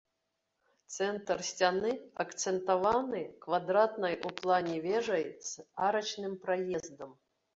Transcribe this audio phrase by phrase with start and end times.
[0.93, 1.91] Цэнтр сцяны
[2.23, 7.11] акцэнтаваны квадратнай у плане вежай з арачным праездам.